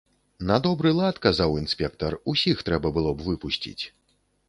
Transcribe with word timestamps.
На 0.51 0.55
добры 0.67 0.93
лад, 1.01 1.15
казаў 1.27 1.59
інспектар, 1.63 2.19
усіх 2.35 2.67
трэба 2.71 2.97
было 2.99 3.11
б 3.17 3.31
выпусціць. 3.31 3.81